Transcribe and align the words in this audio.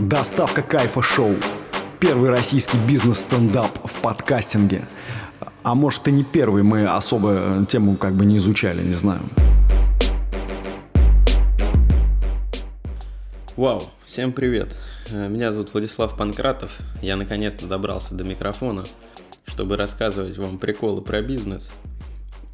Доставка 0.00 0.62
кайфа 0.62 1.02
шоу. 1.02 1.36
Первый 1.98 2.30
российский 2.30 2.78
бизнес-стендап 2.88 3.70
в 3.84 4.00
подкастинге. 4.00 4.86
А 5.62 5.74
может 5.74 6.08
и 6.08 6.12
не 6.12 6.24
первый, 6.24 6.62
мы 6.62 6.86
особо 6.86 7.66
тему 7.68 7.96
как 7.96 8.14
бы 8.14 8.24
не 8.24 8.38
изучали, 8.38 8.82
не 8.82 8.94
знаю. 8.94 9.20
Вау, 13.56 13.82
всем 14.06 14.32
привет. 14.32 14.78
Э, 15.10 15.28
Меня 15.28 15.52
зовут 15.52 15.74
Владислав 15.74 16.16
Панкратов. 16.16 16.78
Я 17.02 17.16
наконец-то 17.16 17.66
добрался 17.66 18.14
до 18.14 18.24
микрофона, 18.24 18.84
чтобы 19.44 19.76
рассказывать 19.76 20.38
вам 20.38 20.56
приколы 20.56 21.02
про 21.02 21.20
бизнес, 21.20 21.72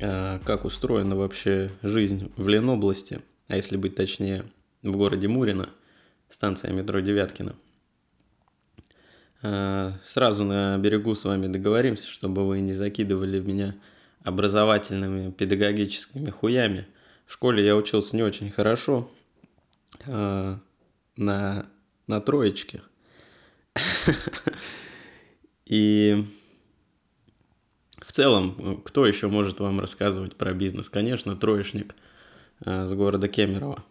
э, 0.01 0.41
как 0.45 0.65
устроена 0.65 1.15
вообще 1.15 1.71
жизнь 1.85 2.33
в 2.37 2.49
Ленобласти, 2.49 3.21
а 3.47 3.55
если 3.55 3.77
быть 3.77 3.95
точнее, 3.95 4.43
в 4.83 4.97
городе 4.97 5.29
Мурино, 5.29 5.69
станция 6.29 6.73
метро 6.73 7.01
Девяткина. 7.01 7.55
Э, 9.43 9.93
Сразу 10.03 10.45
на 10.45 10.77
берегу 10.79 11.15
с 11.15 11.25
вами 11.25 11.47
договоримся, 11.47 12.09
чтобы 12.09 12.47
вы 12.47 12.61
не 12.61 12.73
закидывали 12.73 13.39
в 13.39 13.47
меня 13.47 13.75
образовательными 14.23 15.31
педагогическими 15.31 16.31
хуями. 16.31 16.87
В 17.27 17.33
школе 17.33 17.65
я 17.65 17.77
учился 17.77 18.17
не 18.17 18.23
очень 18.23 18.51
хорошо, 18.51 19.11
э, 20.07 20.57
на, 21.17 21.67
на 22.07 22.20
троечке. 22.20 22.83
И 25.67 26.25
в 28.01 28.12
целом, 28.12 28.83
кто 28.84 29.06
еще 29.06 29.29
может 29.29 29.61
вам 29.61 29.81
рассказывать 29.81 30.37
про 30.37 30.53
бизнес? 30.55 30.89
Конечно, 30.89 31.37
троечник 31.37 31.95
э, 32.65 32.87
с 32.87 32.95
города 32.95 33.29
Кемерово. 33.29 33.84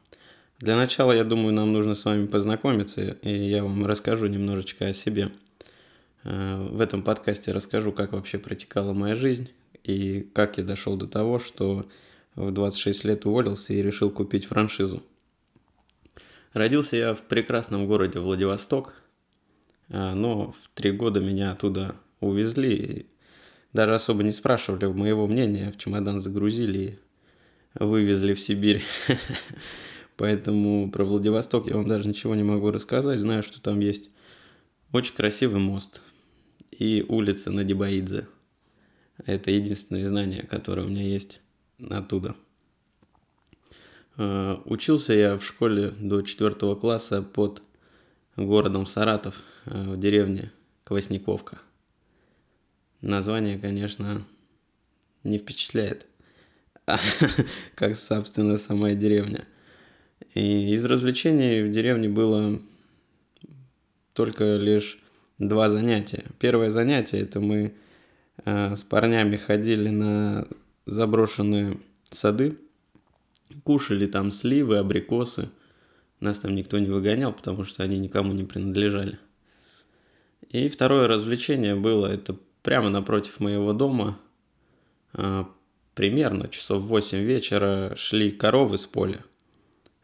Для 0.59 0.77
начала, 0.77 1.11
я 1.11 1.25
думаю, 1.25 1.53
нам 1.53 1.73
нужно 1.73 1.95
с 1.95 2.05
вами 2.05 2.27
познакомиться, 2.27 3.01
и 3.21 3.29
я 3.29 3.61
вам 3.61 3.85
расскажу 3.85 4.27
немножечко 4.27 4.87
о 4.87 4.93
себе. 4.93 5.29
Э, 6.23 6.65
В 6.71 6.79
этом 6.79 7.03
подкасте 7.03 7.51
расскажу, 7.51 7.91
как 7.91 8.13
вообще 8.13 8.37
протекала 8.37 8.93
моя 8.93 9.15
жизнь, 9.15 9.51
и 9.84 10.21
как 10.34 10.57
я 10.57 10.63
дошел 10.63 10.95
до 10.95 11.07
того, 11.07 11.39
что 11.39 11.85
в 12.35 12.51
26 12.51 13.03
лет 13.03 13.25
уволился 13.25 13.73
и 13.73 13.81
решил 13.81 14.09
купить 14.09 14.45
франшизу. 14.45 15.03
Родился 16.53 16.95
я 16.95 17.13
в 17.13 17.23
прекрасном 17.23 17.85
городе 17.85 18.19
Владивосток, 18.19 18.93
а, 19.90 20.15
но 20.15 20.53
в 20.53 20.69
три 20.73 20.91
года 20.91 21.19
меня 21.19 21.51
оттуда 21.51 21.95
увезли. 22.21 23.07
Даже 23.73 23.93
особо 23.93 24.23
не 24.23 24.31
спрашивали 24.31 24.85
моего 24.85 25.27
мнения, 25.27 25.73
в 25.73 25.77
чемодан 25.77 26.21
загрузили 26.21 26.97
и 27.77 27.84
вывезли 27.84 28.34
в 28.34 28.40
Сибирь. 28.40 28.81
Поэтому 30.18 30.90
про 30.91 31.04
Владивосток 31.04 31.68
я 31.68 31.76
вам 31.76 31.88
даже 31.88 32.08
ничего 32.08 32.35
не 32.35 32.44
могу 32.44 32.71
рассказать. 32.71 33.20
Знаю, 33.20 33.44
что 33.44 33.62
там 33.62 33.80
есть 33.80 34.10
очень 34.91 35.13
красивый 35.13 35.60
мост 35.60 36.02
и 36.71 37.05
улица 37.08 37.52
на. 37.52 37.62
Это 39.26 39.52
единственное 39.52 40.05
знание, 40.05 40.43
которое 40.43 40.84
у 40.84 40.90
меня 40.90 41.04
есть 41.04 41.41
оттуда. 41.90 42.36
Э, 44.18 44.58
Учился 44.66 45.13
я 45.13 45.38
в 45.38 45.43
школе 45.43 45.91
до 45.91 46.21
4 46.21 46.76
класса 46.76 47.21
под 47.21 47.62
городом 48.36 48.86
Саратов 48.86 49.41
э, 49.66 49.91
в 49.91 49.99
деревне 49.99 50.52
Квасниковка. 50.84 51.60
Название, 53.02 53.60
конечно, 53.60 54.26
не 55.24 55.38
впечатляет, 55.38 56.05
как, 57.76 57.96
собственно, 57.96 58.58
сама 58.58 58.91
деревня. 58.93 59.46
И 60.34 60.74
из 60.74 60.85
развлечений 60.85 61.63
в 61.63 61.71
деревне 61.71 62.10
было 62.10 62.60
только 64.13 64.58
лишь 64.58 65.00
два 65.40 65.69
занятия. 65.69 66.25
Первое 66.40 66.69
занятие 66.69 67.19
это 67.19 67.40
мы 67.40 67.74
э, 68.44 68.75
с 68.75 68.84
парнями 68.84 69.36
ходили 69.36 69.90
на 69.90 70.47
заброшенные 70.86 71.78
сады, 72.09 72.58
кушали 73.64 74.08
там 74.08 74.31
сливы, 74.31 74.78
абрикосы. 74.78 75.50
Нас 76.20 76.40
там 76.40 76.56
никто 76.56 76.80
не 76.80 76.90
выгонял, 76.90 77.34
потому 77.34 77.64
что 77.64 77.84
они 77.84 78.00
никому 78.00 78.31
не 78.31 78.44
принадлежали. 78.44 79.20
И 80.50 80.70
второе 80.70 81.08
развлечение 81.08 81.75
было, 81.75 82.08
это 82.08 82.38
прямо 82.62 82.90
напротив 82.90 83.40
моего 83.40 83.74
дома, 83.74 84.18
а, 85.14 85.50
примерно 85.94 86.48
часов 86.48 86.84
в 86.84 86.88
8 86.88 87.20
вечера 87.20 87.94
шли 87.96 88.31
коровы 88.31 88.78
с 88.78 88.86
поля. 88.86 89.24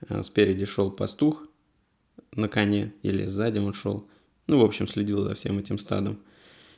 А, 0.10 0.24
Спереди 0.24 0.66
шел 0.66 0.92
пастух 0.92 1.48
на 2.34 2.48
коне, 2.48 2.94
или 3.04 3.26
сзади 3.26 3.60
он 3.60 3.74
шел. 3.74 4.08
Ну, 4.48 4.60
в 4.60 4.64
общем, 4.64 4.88
следил 4.88 5.24
за 5.24 5.36
всем 5.36 5.60
этим 5.60 5.78
стадом. 5.78 6.20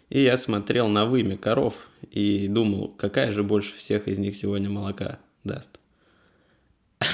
И 0.10 0.22
я 0.22 0.38
смотрел 0.38 0.88
на 0.88 1.06
вымя 1.06 1.38
коров 1.38 1.90
и 2.12 2.48
думал, 2.48 2.90
какая 2.90 3.32
же 3.32 3.44
больше 3.44 3.76
всех 3.76 4.08
из 4.08 4.20
них 4.20 4.36
сегодня 4.36 4.70
молока 4.70 5.20
даст. 5.44 5.80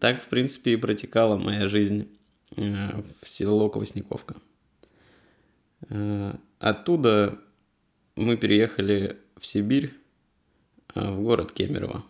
Так, 0.00 0.20
в 0.20 0.28
принципе, 0.28 0.72
и 0.72 0.76
протекала 0.76 1.36
моя 1.36 1.68
жизнь 1.68 2.08
э, 2.56 3.02
в 3.20 3.28
село 3.28 3.68
Квасниковка. 3.68 4.34
Э, 5.90 6.34
Оттуда 6.58 7.38
мы 8.16 8.36
переехали 8.36 9.18
в 9.36 9.46
Сибирь, 9.46 9.92
э, 10.94 11.10
в 11.12 11.22
город 11.22 11.52
Кемерово. 11.52 12.04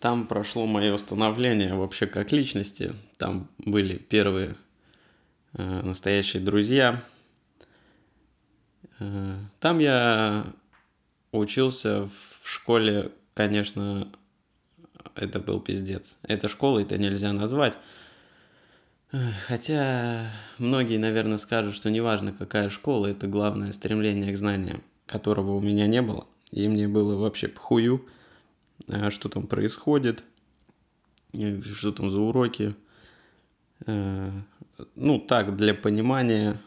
Там 0.00 0.26
прошло 0.26 0.66
мое 0.66 0.96
становление 0.96 1.74
вообще 1.74 2.06
как 2.06 2.32
личности. 2.32 2.94
Там 3.18 3.48
были 3.58 3.98
первые 3.98 4.56
э, 5.52 5.82
настоящие 5.82 6.42
друзья. 6.42 7.04
Э, 8.98 9.36
Там 9.60 9.78
я 9.78 10.46
учился 11.32 12.06
в 12.06 12.48
школе, 12.48 13.12
конечно, 13.34 14.10
это 15.16 15.38
был 15.38 15.60
пиздец. 15.60 16.16
Это 16.22 16.48
школа, 16.48 16.78
это 16.80 16.96
нельзя 16.96 17.34
назвать. 17.34 17.76
Эх, 19.12 19.34
Хотя 19.48 20.30
многие, 20.56 20.96
наверное, 20.96 21.36
скажут, 21.36 21.74
что 21.74 21.90
неважно, 21.90 22.32
какая 22.32 22.70
школа, 22.70 23.08
это 23.08 23.26
главное 23.26 23.72
стремление 23.72 24.32
к 24.32 24.38
знаниям, 24.38 24.82
которого 25.04 25.56
у 25.56 25.60
меня 25.60 25.86
не 25.86 26.00
было. 26.00 26.26
И 26.52 26.66
мне 26.68 26.88
было 26.88 27.16
вообще 27.16 27.48
похую, 27.48 28.06
э, 28.06 28.19
что 29.10 29.28
там 29.28 29.46
происходит, 29.46 30.24
э, 31.32 31.62
что 31.62 31.92
там 31.92 32.10
за 32.10 32.20
уроки. 32.20 32.74
Э, 33.86 34.30
Ну, 34.96 35.18
так, 35.18 35.56
для 35.56 35.74
понимания. 35.74 36.60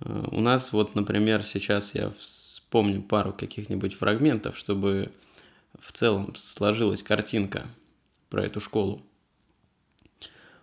Э, 0.00 0.24
У 0.32 0.40
нас 0.40 0.72
вот, 0.72 0.94
например, 0.94 1.42
сейчас 1.44 1.94
я 1.94 2.10
вспомню 2.10 3.02
пару 3.02 3.32
каких-нибудь 3.32 3.94
фрагментов, 3.94 4.56
чтобы 4.56 5.10
в 5.80 5.92
целом 5.92 6.34
сложилась 6.36 7.02
картинка 7.02 7.66
про 8.30 8.44
эту 8.44 8.60
школу. 8.60 9.02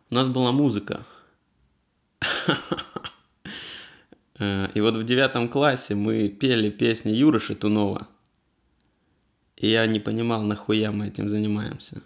У 0.09 0.15
нас 0.15 0.27
была 0.27 0.51
музыка. 0.51 1.05
Э, 4.37 4.67
И 4.73 4.81
вот 4.81 4.95
в 4.97 5.03
девятом 5.03 5.47
классе 5.47 5.95
мы 5.95 6.27
пели 6.29 6.69
песни 6.69 7.11
Юры 7.11 7.39
Шатунова. 7.39 8.07
И 9.57 9.69
я 9.69 9.85
не 9.85 9.99
понимал, 9.99 10.41
нахуя 10.43 10.91
мы 10.91 11.07
этим 11.07 11.29
занимаемся. 11.29 12.01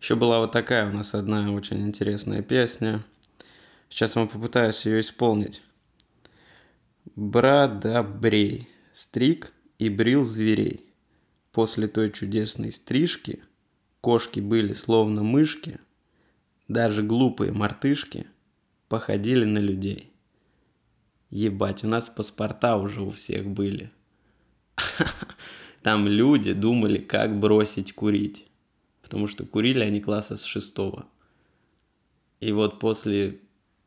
Еще 0.00 0.14
была 0.14 0.40
вот 0.40 0.52
такая 0.52 0.88
у 0.88 0.92
нас 0.92 1.14
одна 1.14 1.52
очень 1.52 1.86
интересная 1.86 2.42
песня. 2.42 3.04
Сейчас 3.88 4.16
я 4.16 4.26
попытаюсь 4.26 4.86
ее 4.86 5.00
исполнить. 5.00 5.62
Брат 7.16 7.80
добрей, 7.80 8.68
стриг 8.92 9.52
и 9.78 9.88
брил 9.88 10.22
зверей. 10.22 10.92
После 11.52 11.88
той 11.88 12.10
чудесной 12.10 12.70
стрижки 12.70 13.42
кошки 14.00 14.40
были 14.40 14.72
словно 14.72 15.22
мышки, 15.22 15.80
даже 16.68 17.02
глупые 17.02 17.52
мартышки 17.52 18.26
походили 18.88 19.44
на 19.44 19.58
людей. 19.58 20.12
Ебать, 21.30 21.84
у 21.84 21.88
нас 21.88 22.08
паспорта 22.08 22.76
уже 22.76 23.02
у 23.02 23.10
всех 23.10 23.46
были. 23.46 23.90
Там 25.88 26.06
люди 26.06 26.52
думали, 26.52 26.98
как 26.98 27.40
бросить 27.40 27.94
курить. 27.94 28.44
Потому 29.00 29.26
что 29.26 29.46
курили 29.46 29.82
они 29.82 30.02
класса 30.02 30.36
с 30.36 30.44
шестого. 30.44 31.06
И 32.40 32.52
вот 32.52 32.78
после... 32.78 33.38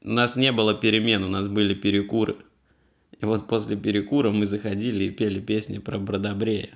У 0.04 0.10
нас 0.10 0.36
не 0.36 0.52
было 0.52 0.74
перемен, 0.74 1.24
у 1.24 1.28
нас 1.28 1.48
были 1.48 1.76
перекуры. 1.76 2.38
И 3.20 3.26
вот 3.26 3.48
после 3.48 3.78
перекура 3.78 4.32
мы 4.32 4.48
заходили 4.48 5.04
и 5.04 5.10
пели 5.12 5.40
песни 5.40 5.78
про 5.78 6.00
Бродобрея. 6.00 6.72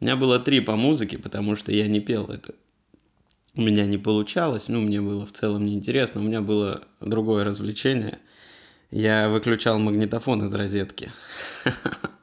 У 0.00 0.04
меня 0.04 0.16
было 0.16 0.38
три 0.38 0.60
по 0.60 0.76
музыке, 0.76 1.16
потому 1.16 1.56
что 1.56 1.72
я 1.72 1.88
не 1.88 2.00
пел 2.00 2.26
это. 2.26 2.54
У 3.54 3.62
меня 3.62 3.86
не 3.86 3.96
получалось, 3.96 4.68
ну, 4.68 4.82
мне 4.82 5.00
было 5.00 5.24
в 5.24 5.32
целом 5.32 5.64
неинтересно. 5.64 6.20
У 6.20 6.24
меня 6.24 6.42
было 6.42 6.84
другое 7.00 7.44
развлечение. 7.44 8.18
Я 8.90 9.30
выключал 9.30 9.78
магнитофон 9.78 10.44
из 10.44 10.52
розетки. 10.52 11.10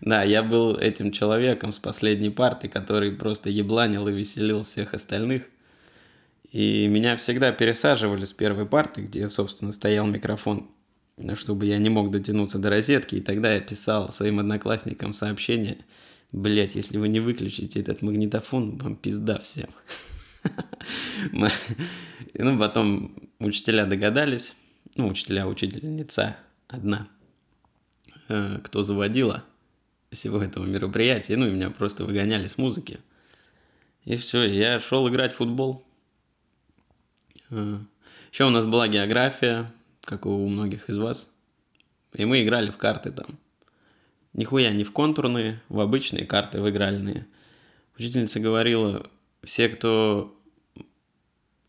Да, 0.00 0.22
я 0.22 0.42
был 0.42 0.76
этим 0.76 1.12
человеком 1.12 1.72
с 1.72 1.78
последней 1.78 2.30
парты, 2.30 2.68
который 2.68 3.12
просто 3.12 3.48
ебланил 3.48 4.06
и 4.08 4.12
веселил 4.12 4.62
всех 4.62 4.92
остальных. 4.92 5.44
И 6.50 6.86
меня 6.88 7.16
всегда 7.16 7.52
пересаживали 7.52 8.24
с 8.24 8.32
первой 8.32 8.66
парты, 8.66 9.02
где, 9.02 9.28
собственно, 9.28 9.72
стоял 9.72 10.06
микрофон, 10.06 10.70
чтобы 11.34 11.66
я 11.66 11.78
не 11.78 11.88
мог 11.88 12.10
дотянуться 12.10 12.58
до 12.58 12.70
розетки. 12.70 13.16
И 13.16 13.20
тогда 13.20 13.54
я 13.54 13.60
писал 13.60 14.12
своим 14.12 14.40
одноклассникам 14.40 15.14
сообщение, 15.14 15.78
блять, 16.32 16.74
если 16.74 16.98
вы 16.98 17.08
не 17.08 17.20
выключите 17.20 17.80
этот 17.80 18.02
магнитофон, 18.02 18.76
вам 18.78 18.96
пизда 18.96 19.38
всем. 19.38 19.70
Ну, 22.36 22.58
потом 22.58 23.16
учителя 23.38 23.86
догадались, 23.86 24.54
ну, 24.96 25.08
учителя, 25.08 25.46
учительница 25.46 26.36
одна, 26.68 27.08
кто 28.26 28.82
заводила 28.82 29.44
всего 30.10 30.42
этого 30.42 30.64
мероприятия, 30.64 31.36
ну, 31.36 31.46
и 31.46 31.50
меня 31.50 31.70
просто 31.70 32.04
выгоняли 32.04 32.46
с 32.46 32.56
музыки. 32.56 33.00
И 34.04 34.16
все, 34.16 34.44
я 34.44 34.80
шел 34.80 35.08
играть 35.08 35.32
в 35.32 35.36
футбол. 35.36 35.84
Э, 37.50 37.78
Еще 38.32 38.44
у 38.44 38.50
нас 38.50 38.66
была 38.66 38.88
география, 38.88 39.72
как 40.02 40.26
у 40.26 40.46
многих 40.46 40.88
из 40.90 40.98
вас. 40.98 41.28
И 42.12 42.24
мы 42.24 42.42
играли 42.42 42.70
в 42.70 42.76
карты 42.76 43.10
там. 43.10 43.38
Нихуя 44.32 44.72
не 44.72 44.84
в 44.84 44.92
контурные, 44.92 45.60
в 45.68 45.80
обычные 45.80 46.26
карты, 46.26 46.60
в 46.60 46.68
игральные. 46.68 47.26
Учительница 47.96 48.40
говорила, 48.40 49.08
все, 49.42 49.68
кто 49.68 50.36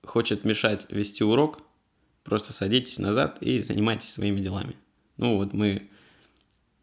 хочет 0.04 0.44
мешать 0.44 0.86
вести 0.90 1.24
урок, 1.24 1.62
просто 2.24 2.54
садитесь 2.54 3.00
назад 3.00 3.38
и 3.42 3.62
занимайтесь 3.62 4.12
своими 4.12 4.40
делами. 4.42 4.76
Ну 5.18 5.38
вот 5.38 5.54
мы 5.54 5.90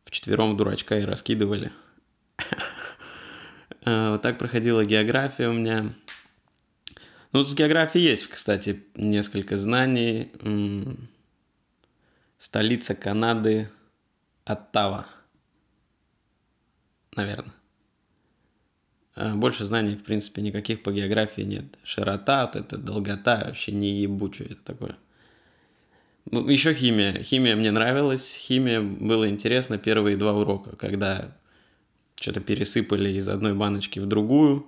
вчетвером 0.04 0.56
дурачка 0.56 0.98
и 0.98 1.04
раскидывали. 1.04 1.72
А, 3.84 4.10
вот 4.12 4.22
так 4.22 4.38
проходила 4.38 4.84
география 4.84 5.48
у 5.48 5.52
меня. 5.52 5.94
Ну, 7.32 7.42
с 7.42 7.54
географией 7.54 8.08
есть, 8.08 8.26
кстати, 8.26 8.84
несколько 8.94 9.56
знаний. 9.56 10.30
Столица 12.38 12.94
Канады 12.94 13.70
Оттава. 14.44 15.06
Наверное. 17.14 17.54
А, 19.14 19.34
больше 19.34 19.64
знаний, 19.64 19.96
в 19.96 20.04
принципе, 20.04 20.42
никаких 20.42 20.82
по 20.82 20.92
географии 20.92 21.42
нет. 21.42 21.64
Широта, 21.82 22.50
это 22.52 22.76
долгота, 22.76 23.44
вообще 23.46 23.72
не 23.72 24.00
ебучее 24.00 24.50
это 24.50 24.62
такое. 24.64 24.96
Ну, 26.30 26.48
Еще 26.48 26.72
химия. 26.74 27.22
Химия 27.22 27.56
мне 27.56 27.70
нравилась. 27.70 28.34
Химия 28.34 28.80
было 28.80 29.28
интересно 29.28 29.78
первые 29.78 30.16
два 30.16 30.32
урока, 30.34 30.76
когда 30.76 31.36
что-то 32.14 32.40
пересыпали 32.40 33.10
из 33.10 33.28
одной 33.28 33.54
баночки 33.54 33.98
в 33.98 34.06
другую, 34.06 34.66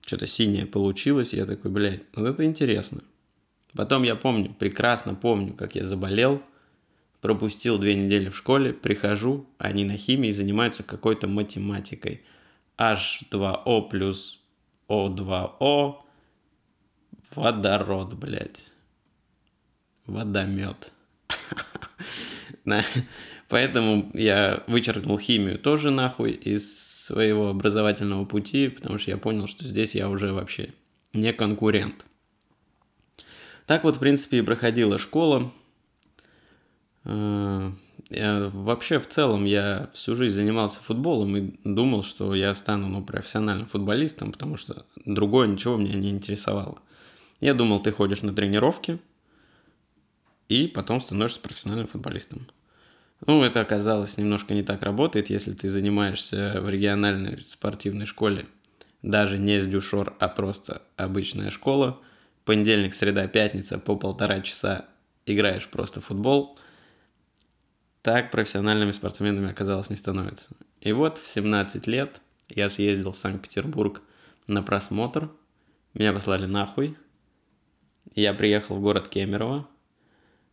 что-то 0.00 0.26
синее 0.26 0.66
получилось, 0.66 1.34
я 1.34 1.44
такой, 1.44 1.70
блядь, 1.70 2.02
вот 2.14 2.26
это 2.26 2.44
интересно. 2.44 3.02
Потом 3.74 4.04
я 4.04 4.16
помню, 4.16 4.54
прекрасно 4.58 5.14
помню, 5.14 5.52
как 5.52 5.74
я 5.74 5.84
заболел, 5.84 6.40
пропустил 7.20 7.78
две 7.78 7.94
недели 7.94 8.30
в 8.30 8.36
школе, 8.36 8.72
прихожу, 8.72 9.46
они 9.58 9.84
на 9.84 9.98
химии 9.98 10.30
занимаются 10.30 10.82
какой-то 10.82 11.28
математикой. 11.28 12.22
H2O 12.78 13.90
плюс 13.90 14.40
O2O, 14.88 15.96
водород, 17.34 18.14
блядь 18.14 18.72
водомет. 20.06 20.92
Поэтому 23.48 24.10
я 24.12 24.64
вычеркнул 24.66 25.18
химию 25.18 25.58
тоже 25.58 25.90
нахуй 25.90 26.32
из 26.32 27.04
своего 27.06 27.50
образовательного 27.50 28.24
пути, 28.24 28.68
потому 28.68 28.98
что 28.98 29.12
я 29.12 29.16
понял, 29.16 29.46
что 29.46 29.64
здесь 29.64 29.94
я 29.94 30.08
уже 30.08 30.32
вообще 30.32 30.70
не 31.12 31.32
конкурент. 31.32 32.04
Так 33.66 33.84
вот, 33.84 33.96
в 33.96 33.98
принципе, 34.00 34.38
и 34.38 34.42
проходила 34.42 34.98
школа. 34.98 35.52
Э, 37.04 37.72
я, 38.10 38.50
вообще, 38.52 39.00
в 39.00 39.08
целом, 39.08 39.44
я 39.44 39.90
всю 39.92 40.14
жизнь 40.14 40.36
занимался 40.36 40.80
футболом 40.80 41.36
и 41.36 41.54
думал, 41.64 42.02
что 42.02 42.34
я 42.34 42.54
стану 42.54 42.88
ну, 42.88 43.04
профессиональным 43.04 43.66
футболистом, 43.66 44.32
потому 44.32 44.56
что 44.56 44.86
другое 45.04 45.48
ничего 45.48 45.76
меня 45.76 45.94
не 45.94 46.10
интересовало. 46.10 46.78
Я 47.40 47.54
думал, 47.54 47.80
ты 47.80 47.90
ходишь 47.90 48.22
на 48.22 48.32
тренировки, 48.32 48.98
и 50.48 50.68
потом 50.68 51.00
становишься 51.00 51.40
профессиональным 51.40 51.86
футболистом. 51.86 52.46
Ну, 53.26 53.42
это 53.42 53.60
оказалось 53.60 54.18
немножко 54.18 54.54
не 54.54 54.62
так 54.62 54.82
работает, 54.82 55.30
если 55.30 55.52
ты 55.52 55.68
занимаешься 55.68 56.60
в 56.60 56.68
региональной 56.68 57.40
спортивной 57.40 58.06
школе, 58.06 58.46
даже 59.02 59.38
не 59.38 59.60
с 59.60 59.66
дюшор, 59.66 60.14
а 60.18 60.28
просто 60.28 60.82
обычная 60.96 61.50
школа. 61.50 62.00
Понедельник, 62.44 62.94
среда, 62.94 63.26
пятница 63.26 63.78
по 63.78 63.96
полтора 63.96 64.40
часа 64.40 64.86
играешь 65.24 65.68
просто 65.68 66.00
футбол. 66.00 66.58
Так 68.02 68.30
профессиональными 68.30 68.92
спортсменами 68.92 69.50
оказалось 69.50 69.90
не 69.90 69.96
становится. 69.96 70.50
И 70.80 70.92
вот 70.92 71.18
в 71.18 71.28
17 71.28 71.86
лет 71.86 72.20
я 72.48 72.68
съездил 72.68 73.12
в 73.12 73.18
Санкт-Петербург 73.18 74.02
на 74.46 74.62
просмотр. 74.62 75.30
Меня 75.94 76.12
послали 76.12 76.46
нахуй. 76.46 76.96
Я 78.14 78.34
приехал 78.34 78.76
в 78.76 78.80
город 78.80 79.08
Кемерово, 79.08 79.66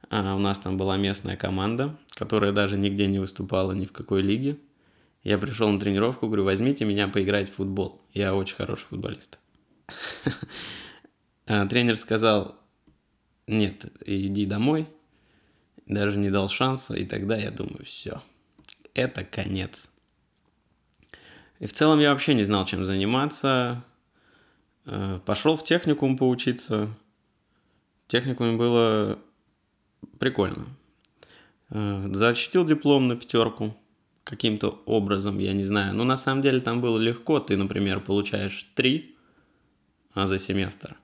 а 0.09 0.35
у 0.35 0.39
нас 0.39 0.59
там 0.59 0.77
была 0.77 0.97
местная 0.97 1.37
команда, 1.37 1.97
которая 2.15 2.51
даже 2.51 2.77
нигде 2.77 3.07
не 3.07 3.19
выступала 3.19 3.71
ни 3.71 3.85
в 3.85 3.91
какой 3.91 4.21
лиге. 4.21 4.57
Я 5.23 5.37
пришел 5.37 5.69
на 5.69 5.79
тренировку, 5.79 6.27
говорю, 6.27 6.43
возьмите 6.43 6.85
меня 6.85 7.07
поиграть 7.07 7.49
в 7.49 7.53
футбол. 7.53 8.01
Я 8.13 8.35
очень 8.35 8.55
хороший 8.55 8.85
футболист. 8.87 9.39
А 11.45 11.65
тренер 11.65 11.97
сказал, 11.97 12.55
нет, 13.47 13.85
иди 14.05 14.45
домой. 14.45 14.87
Даже 15.85 16.17
не 16.17 16.29
дал 16.29 16.47
шанса, 16.47 16.93
и 16.95 17.05
тогда 17.05 17.35
я 17.35 17.51
думаю, 17.51 17.83
все, 17.83 18.23
это 18.93 19.25
конец. 19.25 19.91
И 21.59 21.65
в 21.65 21.73
целом 21.73 21.99
я 21.99 22.11
вообще 22.11 22.33
не 22.33 22.45
знал, 22.45 22.65
чем 22.65 22.85
заниматься. 22.85 23.83
Э, 24.85 25.19
Пошел 25.25 25.57
в 25.57 25.63
техникум 25.65 26.17
поучиться. 26.17 26.87
В 28.05 28.11
техникуме 28.11 28.57
было 28.57 29.19
прикольно. 30.19 30.65
Э, 31.69 32.09
защитил 32.11 32.65
диплом 32.65 33.07
на 33.07 33.15
пятерку 33.15 33.75
каким-то 34.23 34.81
образом, 34.85 35.39
я 35.39 35.53
не 35.53 35.63
знаю. 35.63 35.93
Но 35.93 36.03
на 36.03 36.17
самом 36.17 36.41
деле 36.41 36.61
там 36.61 36.81
было 36.81 36.97
легко. 36.97 37.39
Ты, 37.39 37.57
например, 37.57 37.99
получаешь 37.99 38.69
3 38.75 39.15
а 40.13 40.27
за 40.27 40.37
семестр. 40.37 40.95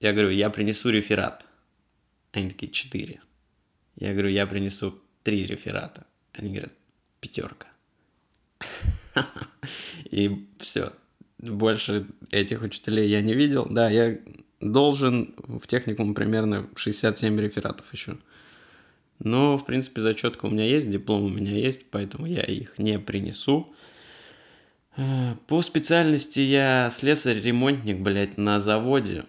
Я 0.00 0.12
говорю, 0.12 0.30
я 0.30 0.50
принесу 0.50 0.90
реферат. 0.90 1.46
Они 2.32 2.48
такие, 2.48 2.72
4. 2.72 3.20
Я 3.96 4.12
говорю, 4.12 4.28
я 4.28 4.46
принесу 4.46 4.94
3 5.24 5.46
реферата. 5.46 6.06
Они 6.32 6.50
говорят, 6.50 6.72
пятерка. 7.20 7.66
И 10.10 10.48
все. 10.58 10.92
Больше 11.38 12.06
этих 12.30 12.62
учителей 12.62 13.08
я 13.08 13.20
не 13.20 13.34
видел. 13.34 13.66
Да, 13.70 13.90
я 13.90 14.18
должен 14.60 15.34
в 15.38 15.66
техникум 15.66 16.14
примерно 16.14 16.68
67 16.76 17.38
рефератов 17.40 17.92
еще. 17.92 18.16
Но, 19.18 19.58
в 19.58 19.66
принципе, 19.66 20.00
зачетка 20.00 20.46
у 20.46 20.50
меня 20.50 20.64
есть, 20.64 20.90
диплом 20.90 21.24
у 21.24 21.28
меня 21.28 21.52
есть, 21.52 21.86
поэтому 21.90 22.26
я 22.26 22.42
их 22.42 22.78
не 22.78 22.98
принесу. 22.98 23.72
Э, 24.96 25.34
по 25.46 25.62
специальности 25.62 26.40
я 26.40 26.88
слесарь-ремонтник, 26.90 28.00
блядь, 28.00 28.38
на 28.38 28.60
заводе. 28.60 29.24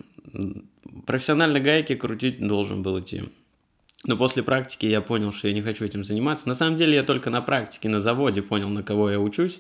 Профессионально 1.05 1.59
гайки 1.59 1.95
крутить 1.95 2.45
должен 2.45 2.83
был 2.83 2.99
идти. 2.99 3.23
Но 4.05 4.15
после 4.15 4.43
практики 4.43 4.85
я 4.85 5.01
понял, 5.01 5.31
что 5.31 5.47
я 5.47 5.53
не 5.53 5.61
хочу 5.61 5.85
этим 5.85 6.03
заниматься. 6.03 6.47
На 6.47 6.55
самом 6.55 6.77
деле 6.77 6.95
я 6.95 7.03
только 7.03 7.29
на 7.29 7.41
практике 7.41 7.89
на 7.89 7.99
заводе 7.99 8.41
понял, 8.41 8.69
на 8.69 8.83
кого 8.83 9.09
я 9.09 9.19
учусь. 9.19 9.59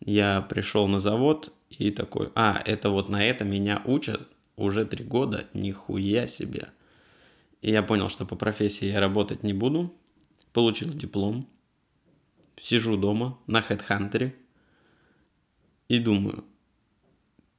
Я 0.00 0.42
пришел 0.42 0.86
на 0.86 0.98
завод 0.98 1.52
и 1.70 1.90
такой, 1.90 2.30
а, 2.34 2.62
это 2.64 2.90
вот 2.90 3.08
на 3.08 3.24
это 3.24 3.44
меня 3.44 3.82
учат, 3.84 4.28
уже 4.56 4.84
три 4.84 5.04
года, 5.04 5.46
нихуя 5.52 6.26
себе. 6.26 6.70
И 7.60 7.70
я 7.70 7.82
понял, 7.82 8.08
что 8.08 8.24
по 8.24 8.36
профессии 8.36 8.86
я 8.86 9.00
работать 9.00 9.42
не 9.42 9.52
буду. 9.52 9.94
Получил 10.52 10.90
диплом. 10.90 11.48
Сижу 12.60 12.96
дома 12.96 13.38
на 13.46 13.60
HeadHunter 13.60 14.32
и 15.88 15.98
думаю, 15.98 16.44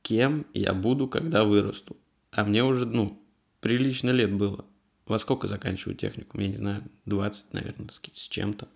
кем 0.01 0.47
я 0.53 0.73
буду, 0.73 1.07
когда 1.07 1.43
вырасту. 1.43 1.97
А 2.31 2.43
мне 2.43 2.63
уже, 2.63 2.85
ну, 2.85 3.21
прилично 3.59 4.09
лет 4.11 4.33
было. 4.33 4.65
Во 5.05 5.19
сколько 5.19 5.47
заканчиваю 5.47 5.95
техникум? 5.95 6.41
Я 6.41 6.47
не 6.47 6.57
знаю, 6.57 6.83
20, 7.05 7.53
наверное, 7.53 7.89
с 7.91 8.27
чем-то. 8.27 8.67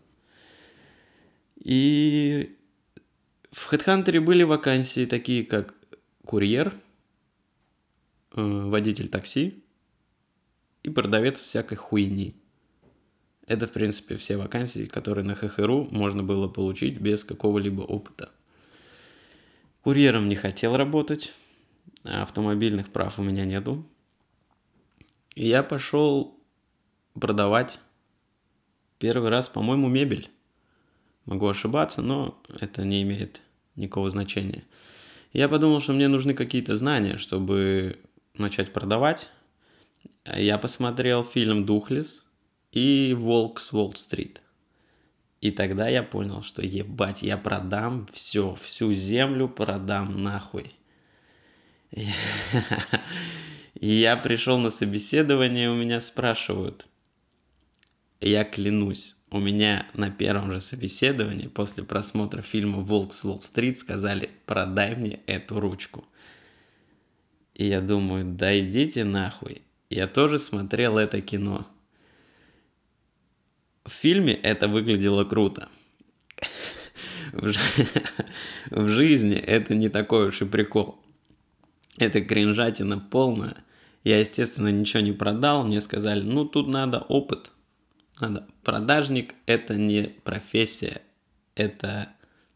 И 1.55 2.57
в 3.51 3.71
HeadHunter 3.71 4.19
были 4.19 4.43
вакансии 4.43 5.05
такие, 5.05 5.45
как 5.45 5.73
курьер– 6.25 6.75
водитель 8.31 9.09
такси 9.09 9.63
и 10.83 10.89
продавец 10.89 11.39
всякой 11.39 11.75
хуйни. 11.75 12.35
Это, 13.47 13.65
в 13.65 13.71
принципе, 13.71 14.15
все 14.15 14.37
вакансии, 14.37 14.85
которые 14.85 15.25
на 15.25 15.35
ХХРУ 15.35 15.87
можно 15.91 16.21
было 16.21 16.47
получить 16.47 16.99
без 16.99 17.23
какого-либо 17.23 17.81
опыта. 17.81 18.29
Курьером 19.81 20.29
не 20.29 20.35
хотел 20.35 20.77
работать. 20.77 21.33
автомобильных 22.03 22.89
прав 22.89 23.17
у 23.17 23.23
меня 23.23 23.45
нету. 23.45 23.85
И 25.35 25.47
я 25.47 25.63
пошел 25.63 26.37
продавать 27.19 27.79
первый 28.99 29.29
раз, 29.29 29.49
по-моему, 29.49 29.87
мебель. 29.87 30.29
Могу 31.25 31.47
ошибаться, 31.47 32.01
но 32.01 32.41
это 32.59 32.83
не 32.83 33.01
имеет 33.01 33.41
никакого 33.75 34.09
значения. 34.09 34.63
Я 35.31 35.47
подумал, 35.47 35.79
что 35.79 35.93
мне 35.93 36.07
нужны 36.07 36.33
какие-то 36.33 36.75
знания, 36.75 37.17
чтобы 37.17 37.99
начать 38.39 38.73
продавать. 38.73 39.29
Я 40.25 40.57
посмотрел 40.57 41.23
фильм 41.23 41.65
«Духлес» 41.65 42.25
и 42.71 43.13
«Волк 43.17 43.59
с 43.59 43.73
Уолл-стрит». 43.73 44.41
И 45.41 45.51
тогда 45.51 45.87
я 45.87 46.03
понял, 46.03 46.43
что 46.43 46.61
ебать, 46.61 47.21
я 47.21 47.37
продам 47.37 48.05
все, 48.07 48.55
всю 48.55 48.91
землю 48.91 49.47
продам 49.47 50.21
нахуй. 50.21 50.71
И 53.75 53.87
я 53.87 54.17
пришел 54.17 54.57
на 54.57 54.69
собеседование, 54.69 55.69
у 55.69 55.75
меня 55.75 56.01
спрашивают. 56.01 56.85
Я 58.19 58.43
клянусь, 58.43 59.15
у 59.31 59.39
меня 59.39 59.87
на 59.93 60.09
первом 60.09 60.51
же 60.51 60.59
собеседовании 60.59 61.47
после 61.47 61.83
просмотра 61.83 62.41
фильма 62.41 62.79
«Волк 62.79 63.13
с 63.13 63.23
Уолл-стрит» 63.23 63.79
сказали 63.79 64.29
«продай 64.45 64.95
мне 64.95 65.21
эту 65.25 65.61
ручку». 65.61 66.03
И 67.59 67.65
я 67.65 67.81
думаю, 67.81 68.23
да 68.23 68.57
идите 68.57 69.03
нахуй. 69.03 69.63
Я 69.89 70.07
тоже 70.07 70.39
смотрел 70.39 70.97
это 70.97 71.19
кино. 71.21 71.67
В 73.83 73.91
фильме 73.91 74.33
это 74.33 74.69
выглядело 74.69 75.25
круто. 75.25 75.67
В 77.33 78.87
жизни 78.87 79.35
это 79.35 79.75
не 79.75 79.89
такой 79.89 80.29
уж 80.29 80.41
и 80.41 80.45
прикол. 80.45 81.03
Это 81.97 82.21
кринжатина 82.21 82.97
полная. 82.97 83.57
Я, 84.05 84.19
естественно, 84.19 84.69
ничего 84.69 85.01
не 85.01 85.11
продал. 85.11 85.65
Мне 85.65 85.81
сказали, 85.81 86.21
ну 86.21 86.45
тут 86.45 86.69
надо 86.69 86.99
опыт– 86.99 87.51
надо. 88.21 88.47
Продажник– 88.63 89.35
это 89.45 89.75
не 89.75 90.03
профессия, 90.23 91.01
это 91.55 92.09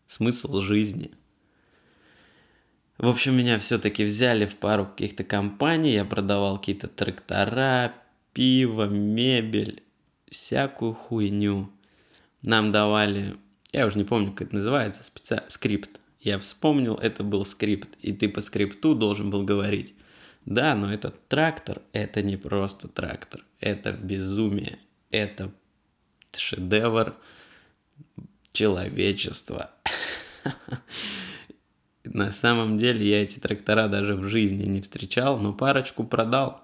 смысл 0.07 0.61
жизни. 0.61 1.11
В 2.97 3.07
общем, 3.07 3.35
меня 3.35 3.57
все-таки 3.57 4.03
взяли 4.03 4.45
в 4.45 4.55
пару 4.55 4.85
каких-то 4.85 5.23
компаний, 5.23 5.93
я 5.93 6.05
продавал 6.05 6.59
какие-то 6.59 6.87
трактора, 6.87 7.93
пиво, 8.33 8.85
мебель, 8.85 9.81
всякую 10.29 10.93
хуйню. 10.93 11.71
Нам 12.43 12.71
давали, 12.71 13.35
я 13.71 13.87
уже 13.87 13.97
не 13.97 14.03
помню, 14.03 14.31
как 14.31 14.47
это 14.47 14.55
называется, 14.55 15.03
специ... 15.03 15.41
скрипт. 15.47 15.99
Я 16.19 16.39
вспомнил, 16.39 16.95
это 16.95 17.23
был 17.23 17.43
скрипт, 17.45 17.89
и 18.01 18.13
ты 18.13 18.29
по 18.29 18.41
скрипту 18.41 18.95
должен 18.95 19.29
был 19.29 19.43
говорить. 19.43 19.93
Да, 20.45 20.75
но 20.75 20.93
этот 20.93 21.27
трактор, 21.27 21.81
это 21.93 22.21
не 22.21 22.37
просто 22.37 22.87
трактор, 22.87 23.43
это 23.59 23.93
безумие, 23.93 24.77
это 25.09 25.51
шедевр 26.35 27.15
человечества. 28.51 29.71
На 32.03 32.31
самом 32.31 32.77
деле 32.77 33.07
я 33.07 33.23
эти 33.23 33.39
трактора 33.39 33.87
даже 33.87 34.15
в 34.15 34.25
жизни 34.25 34.65
не 34.65 34.81
встречал, 34.81 35.37
но 35.37 35.53
парочку 35.53 36.03
продал. 36.03 36.61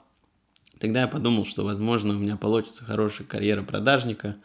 Тогда 0.80 1.02
я 1.02 1.08
подумал, 1.08 1.46
что, 1.46 1.64
возможно, 1.64 2.14
у 2.14 2.18
меня 2.18 2.36
получится 2.36 2.84
хорошая 2.84 3.28
карьера 3.28 3.64
продажника. 3.64 4.38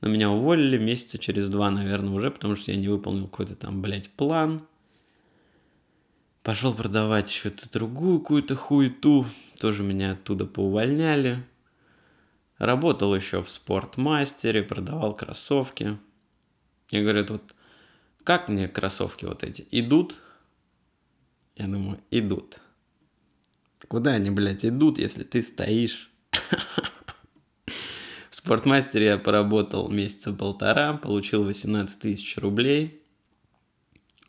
Но 0.00 0.08
меня 0.08 0.30
уволили 0.30 0.78
месяца 0.78 1.18
через 1.18 1.48
два, 1.48 1.70
наверное, 1.70 2.12
уже, 2.12 2.30
потому 2.30 2.56
что 2.56 2.72
я 2.72 2.78
не 2.78 2.88
выполнил 2.88 3.26
какой-то 3.26 3.54
там, 3.54 3.82
блядь, 3.82 4.10
план. 4.10 4.62
Пошел 6.42 6.74
продавать 6.74 7.30
что-то 7.30 7.70
другую 7.70 8.20
какую-то 8.20 8.56
хуету. 8.56 9.26
Тоже 9.60 9.82
меня 9.82 10.12
оттуда 10.12 10.44
поувольняли. 10.44 11.44
Работал 12.58 13.14
еще 13.14 13.42
в 13.42 13.48
спортмастере, 13.48 14.62
продавал 14.62 15.14
кроссовки. 15.14 15.98
И 16.90 17.00
говорят, 17.00 17.30
вот 17.30 17.54
как 18.24 18.48
мне 18.48 18.68
кроссовки 18.68 19.24
вот 19.24 19.42
эти 19.44 19.66
идут? 19.70 20.20
Я 21.56 21.66
думаю, 21.66 22.00
идут. 22.10 22.60
Куда 23.88 24.12
они, 24.12 24.30
блядь, 24.30 24.64
идут, 24.64 24.98
если 24.98 25.22
ты 25.24 25.42
стоишь? 25.42 26.10
В 28.30 28.34
спортмастере 28.34 29.06
я 29.06 29.18
поработал 29.18 29.90
месяца 29.90 30.32
полтора, 30.32 30.94
получил 30.96 31.44
18 31.44 31.98
тысяч 31.98 32.38
рублей. 32.38 33.02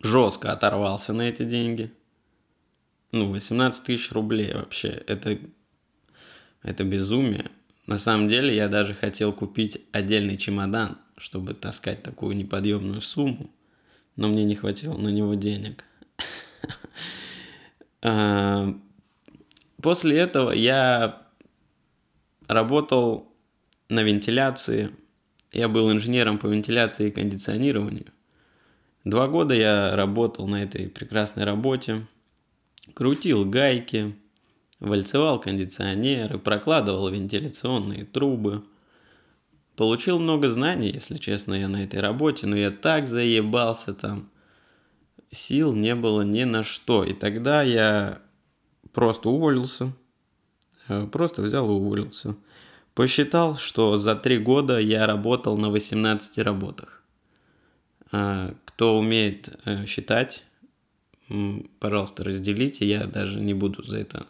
Жестко 0.01 0.51
оторвался 0.51 1.13
на 1.13 1.21
эти 1.23 1.45
деньги. 1.45 1.93
Ну, 3.13 3.31
18 3.31 3.83
тысяч 3.83 4.11
рублей 4.11 4.53
вообще. 4.53 4.89
Это, 4.89 5.39
это 6.61 6.83
безумие. 6.83 7.49
На 7.85 7.97
самом 7.97 8.27
деле 8.27 8.55
я 8.55 8.67
даже 8.67 8.93
хотел 8.93 9.31
купить 9.31 9.81
отдельный 9.91 10.35
чемодан, 10.35 10.97
чтобы 11.15 11.53
таскать 11.53 12.03
такую 12.03 12.35
неподъемную 12.35 13.01
сумму, 13.01 13.49
но 14.15 14.27
мне 14.27 14.45
не 14.45 14.55
хватило 14.55 14.97
на 14.97 15.09
него 15.09 15.33
денег. 15.35 15.85
А, 18.05 18.77
после 19.81 20.17
этого 20.17 20.51
я 20.51 21.25
работал 22.47 23.31
на 23.87 24.03
вентиляции. 24.03 24.93
Я 25.53 25.69
был 25.69 25.89
инженером 25.89 26.37
по 26.37 26.47
вентиляции 26.47 27.07
и 27.07 27.11
кондиционированию. 27.11 28.07
Два 29.05 29.27
года 29.27 29.53
я 29.53 29.95
работал 29.95 30.47
на 30.47 30.63
этой 30.63 30.89
прекрасной 30.89 31.43
работе. 31.43 32.07
Крутил 32.93 33.45
гайки, 33.45 34.15
вальцевал 34.79 35.39
кондиционеры, 35.39 36.39
прокладывал 36.39 37.09
вентиляционные 37.09 38.05
трубы. 38.05 38.63
Получил 39.75 40.19
много 40.19 40.49
знаний, 40.49 40.91
если 40.91 41.17
честно, 41.17 41.55
я 41.55 41.67
на 41.67 41.83
этой 41.83 41.99
работе, 41.99 42.45
но 42.45 42.55
я 42.55 42.69
так 42.69 43.07
заебался 43.07 43.93
там. 43.93 44.29
Сил 45.31 45.73
не 45.73 45.95
было 45.95 46.21
ни 46.21 46.43
на 46.43 46.63
что. 46.63 47.03
И 47.03 47.13
тогда 47.13 47.63
я 47.63 48.21
просто 48.91 49.29
уволился. 49.29 49.91
Э, 50.87 51.07
просто 51.07 51.41
взял 51.41 51.67
и 51.69 51.73
уволился. 51.73 52.35
Посчитал, 52.93 53.55
что 53.55 53.97
за 53.97 54.15
три 54.15 54.37
года 54.37 54.77
я 54.77 55.07
работал 55.07 55.57
на 55.57 55.71
18 55.71 56.37
работах. 56.39 57.01
Э, 58.11 58.53
кто 58.65 58.97
умеет 58.99 59.59
э, 59.65 59.87
считать, 59.87 60.43
пожалуйста, 61.79 62.23
разделите. 62.23 62.85
Я 62.85 63.07
даже 63.07 63.39
не 63.39 63.55
буду 63.55 63.81
за 63.83 63.97
это 63.97 64.27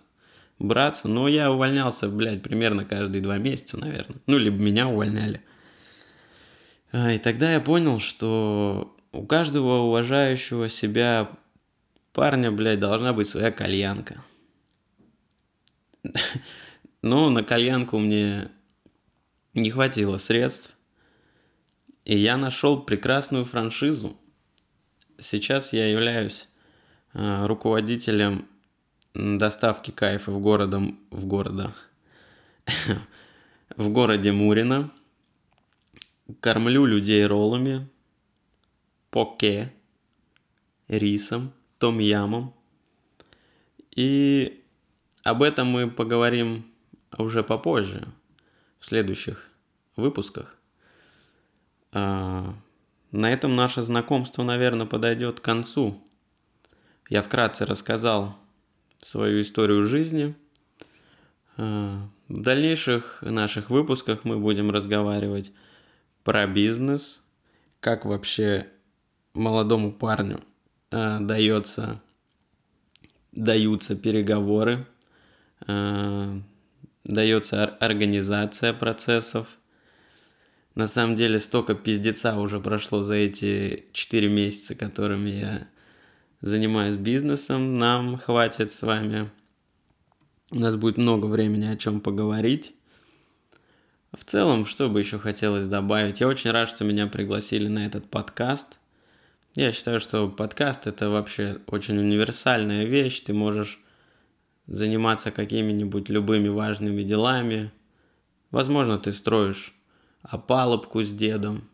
браться. 0.60 1.08
Но 1.08 1.28
я 1.28 1.52
увольнялся, 1.52 2.10
блядь, 2.10 2.42
примерно 2.42 2.86
каждые 2.86 3.22
два 3.22 3.38
месяца, 3.38 3.78
наверное. 3.78 4.18
Ну, 4.28 4.38
либо 4.38 4.58
меня 4.58 4.88
увольняли. 4.88 5.42
А, 6.92 7.12
и 7.12 7.18
тогда 7.18 7.52
я 7.54 7.60
понял, 7.60 8.00
что 8.00 8.96
у 9.12 9.26
каждого 9.26 9.82
уважающего 9.84 10.70
себя 10.70 11.30
парня, 12.14 12.52
блядь, 12.52 12.80
должна 12.80 13.14
быть 13.14 13.28
своя 13.28 13.52
кальянка. 13.52 14.24
Но 17.02 17.30
на 17.30 17.44
кальянку 17.44 17.98
мне 17.98 18.50
не 19.54 19.72
хватило 19.72 20.18
средств. 20.18 20.76
И 22.06 22.18
я 22.18 22.38
нашел 22.38 22.82
прекрасную 22.82 23.46
франшизу. 23.46 24.18
Сейчас 25.20 25.74
я 25.74 25.88
являюсь 25.88 26.48
а, 27.14 27.48
руководителем 27.48 28.48
доставки 29.14 29.92
кайфов 29.92 30.42
городом 30.42 31.00
в 31.12 31.26
города. 31.26 31.74
в 33.76 33.90
городе 33.90 34.32
Мурино. 34.32 34.92
Кормлю 36.40 36.86
людей 36.86 37.26
роллами, 37.26 37.88
поке, 39.12 39.74
рисом, 40.88 41.52
том-ямом. 41.80 42.54
И 43.92 44.64
об 45.24 45.44
этом 45.44 45.68
мы 45.68 45.92
поговорим 45.92 46.66
уже 47.18 47.44
попозже, 47.44 48.08
в 48.80 48.86
следующих 48.86 49.50
выпусках. 49.96 50.56
А, 51.92 52.56
на 53.12 53.32
этом 53.32 53.56
наше 53.56 53.82
знакомство, 53.82 54.44
наверное, 54.44 54.88
подойдет 54.88 55.40
к 55.40 55.44
концу. 55.44 56.02
Я 57.10 57.22
вкратце 57.22 57.66
рассказал 57.66 58.36
свою 59.06 59.42
историю 59.42 59.86
жизни. 59.86 60.36
А, 61.58 62.08
в 62.28 62.42
дальнейших 62.42 63.20
наших 63.22 63.70
выпусках 63.70 64.24
мы 64.24 64.40
будем 64.40 64.72
разговаривать 64.72 65.52
про 66.24 66.48
бизнес, 66.48 67.22
как 67.80 68.06
вообще 68.06 68.68
молодому 69.34 69.92
парню 69.92 70.42
э, 70.92 71.20
дается, 71.20 72.02
даются 73.32 73.96
переговоры, 73.96 74.88
э, 75.68 76.40
дается 77.04 77.66
организация 77.66 78.74
процессов. 78.74 79.48
На 80.76 80.88
самом 80.88 81.16
деле 81.16 81.40
столько 81.40 81.76
пиздеца 81.76 82.40
уже 82.40 82.60
прошло 82.60 83.04
за 83.04 83.16
эти 83.16 83.86
4 83.92 84.30
месяца, 84.30 84.76
которыми 84.76 85.30
я 85.30 85.68
занимаюсь 86.44 86.98
бизнесом, 86.98 87.76
нам 87.76 88.18
хватит 88.18 88.74
с 88.74 88.82
вами. 88.82 89.32
У 90.52 90.60
нас 90.60 90.76
будет 90.76 90.98
много 90.98 91.26
времени 91.28 91.66
о 91.66 91.78
чем 91.78 92.02
поговорить. 92.02 92.76
В 94.12 94.26
целом, 94.26 94.66
что 94.66 94.90
бы 94.90 95.00
еще 95.00 95.18
хотелось 95.18 95.68
добавить? 95.68 96.20
Я 96.20 96.28
очень 96.28 96.52
рад, 96.52 96.68
что 96.68 96.84
меня 96.84 97.08
пригласили 97.08 97.68
на 97.70 97.86
этот 97.86 98.10
подкаст. 98.10 98.78
Я 99.56 99.72
считаю, 99.72 100.02
что 100.02 100.28
подкаст 100.28 100.86
это 100.86 101.10
вообще 101.10 101.60
очень 101.68 101.98
универсальная 101.98 102.84
вещь. 102.84 103.22
Ты 103.22 103.34
можешь 103.34 103.82
заниматься 104.68 105.32
какими-нибудь 105.32 106.10
любыми 106.10 106.50
важными 106.50 107.04
делами. 107.04 107.72
Возможно, 108.52 109.00
ты 109.00 109.14
строишь 109.14 109.74
опалубку 110.22 111.04
с 111.04 111.14
дедом 111.14 111.70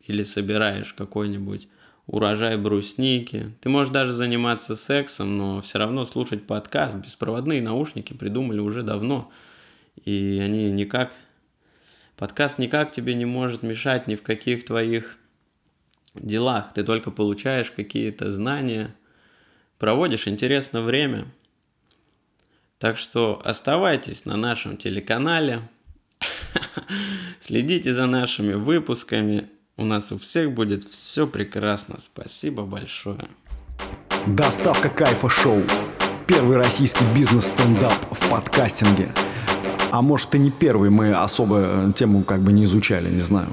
или 0.00 0.22
собираешь 0.22 0.94
какой-нибудь 0.94 1.68
урожай 2.06 2.56
брусники. 2.56 3.52
Ты 3.60 3.68
можешь 3.68 3.92
даже 3.92 4.12
заниматься 4.12 4.76
сексом, 4.76 5.38
но 5.38 5.60
все 5.60 5.78
равно 5.78 6.04
слушать 6.04 6.46
подкаст. 6.46 6.96
Беспроводные 6.96 7.62
наушники 7.62 8.12
придумали 8.12 8.60
уже 8.60 8.82
давно. 8.82 9.30
И 10.04 10.40
они 10.42 10.70
никак 10.70 11.12
Подкаст 12.16 12.58
никак 12.58 12.92
тебе 12.92 13.14
не 13.14 13.24
может 13.24 13.62
мешать 13.62 14.06
ни 14.06 14.14
в 14.14 14.22
каких 14.22 14.64
твоих 14.64 15.18
делах. 16.14 16.72
Ты 16.72 16.84
только 16.84 17.10
получаешь 17.10 17.72
какие-то 17.72 18.30
знания, 18.30 18.94
проводишь 19.78 20.28
интересное 20.28 20.82
время. 20.82 21.26
Так 22.78 22.98
что 22.98 23.42
оставайтесь 23.44 24.26
на 24.26 24.36
нашем 24.36 24.76
телеканале, 24.76 25.68
следите 27.40 27.92
за 27.92 28.06
нашими 28.06 28.54
выпусками. 28.54 29.50
У 29.76 29.84
нас 29.84 30.12
у 30.12 30.18
всех 30.18 30.52
будет 30.52 30.84
все 30.84 31.26
прекрасно. 31.26 31.96
Спасибо 31.98 32.62
большое. 32.62 33.28
Доставка 34.26 34.88
кайфа 34.88 35.28
шоу. 35.28 35.62
Первый 36.26 36.56
российский 36.56 37.04
бизнес-стендап 37.14 37.92
в 38.10 38.30
подкастинге– 38.30 39.08
а 39.94 40.02
может 40.02 40.34
и 40.34 40.40
не 40.40 40.50
первый, 40.50 40.90
мы 40.90 41.14
особо 41.14 41.92
тему 41.94 42.24
как 42.24 42.40
бы 42.40 42.52
не 42.52 42.64
изучали, 42.64 43.08
не 43.08 43.20
знаю. 43.20 43.46